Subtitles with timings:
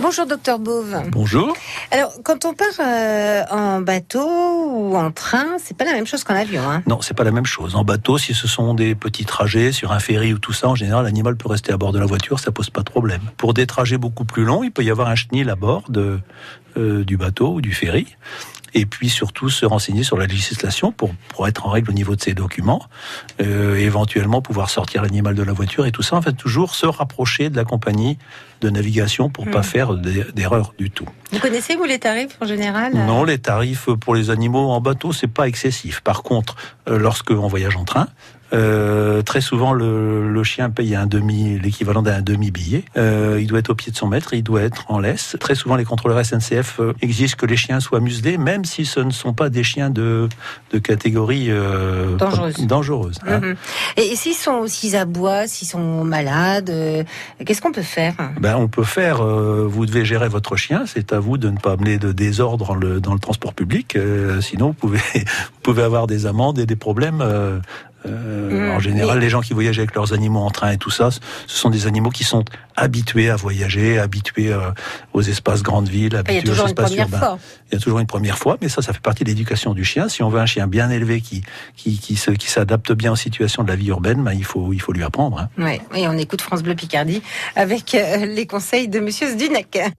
[0.00, 1.02] Bonjour docteur Beauve.
[1.10, 1.56] Bonjour.
[1.90, 6.22] Alors quand on part euh, en bateau ou en train, c'est pas la même chose
[6.22, 6.62] qu'en avion.
[6.62, 7.74] Hein Non, c'est pas la même chose.
[7.74, 10.76] En bateau, si ce sont des petits trajets sur un ferry ou tout ça, en
[10.76, 13.22] général, l'animal peut rester à bord de la voiture, ça pose pas de problème.
[13.36, 16.20] Pour des trajets beaucoup plus longs, il peut y avoir un chenil à bord de,
[16.76, 18.06] euh, du bateau ou du ferry
[18.74, 22.16] et puis surtout se renseigner sur la législation pour, pour être en règle au niveau
[22.16, 22.82] de ses documents,
[23.40, 26.16] euh, éventuellement pouvoir sortir l'animal de la voiture et tout ça.
[26.16, 28.18] En fait, toujours se rapprocher de la compagnie
[28.60, 29.62] de navigation pour pas Hmm.
[29.62, 31.06] faire d'erreur du tout.
[31.32, 34.80] Vous connaissez vous les tarifs en général euh Non, les tarifs pour les animaux en
[34.80, 36.00] bateau, c'est pas excessif.
[36.00, 36.56] Par contre,
[36.88, 38.08] euh, lorsque on voyage en train,
[38.52, 42.84] euh, très souvent le, le chien paye un demi, l'équivalent d'un demi billet.
[42.96, 45.36] Euh, il doit être au pied de son maître, il doit être en laisse.
[45.40, 49.00] Très souvent, les contrôleurs SNCF euh, exigent que les chiens soient muselés, même si ce
[49.00, 50.28] ne sont pas des chiens de,
[50.72, 52.66] de catégorie euh, Dangereuse.
[52.66, 53.40] dangereuse, hein.
[53.40, 53.56] Mhm.
[53.96, 57.04] Et s'ils sont, s'ils aboient, s'ils sont malades, euh,
[57.44, 58.14] qu'est-ce qu'on peut faire?
[58.40, 61.58] Ben, on peut faire, euh, vous devez gérer votre chien, c'est à vous de ne
[61.58, 65.60] pas amener de désordre dans le, dans le transport public, euh, sinon vous pouvez, vous
[65.62, 67.22] pouvez avoir des amendes et des problèmes.
[68.06, 70.90] Euh, Mm, en général, les gens qui voyagent avec leurs animaux en train et tout
[70.90, 72.44] ça, ce sont des animaux qui sont
[72.76, 74.70] habitués à voyager, habitués euh,
[75.12, 77.18] aux espaces grandes villes, Il y a habitués aux toujours une espaces première urbains.
[77.18, 77.38] fois.
[77.70, 79.84] Il y a toujours une première fois, mais ça, ça fait partie de l'éducation du
[79.84, 80.08] chien.
[80.08, 81.42] Si on veut un chien bien élevé qui
[81.76, 84.72] qui, qui se- qui s'adapte bien aux situations de la vie urbaine, ben, il faut
[84.72, 85.38] il faut lui apprendre.
[85.58, 85.62] hein.
[85.62, 85.80] Ouais.
[85.94, 87.20] Et on écoute France Bleu Picardie
[87.56, 89.78] avec euh, les conseils de Monsieur Zdunek.